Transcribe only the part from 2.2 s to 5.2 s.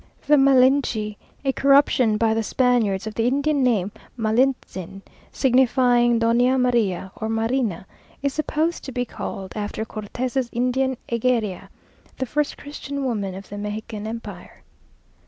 the Spaniards of the Indian name Malintzin,